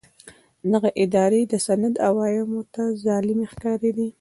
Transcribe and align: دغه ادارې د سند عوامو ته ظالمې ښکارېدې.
دغه 0.71 0.89
ادارې 1.03 1.41
د 1.51 1.53
سند 1.65 1.93
عوامو 2.07 2.61
ته 2.73 2.83
ظالمې 3.03 3.45
ښکارېدې. 3.53 4.07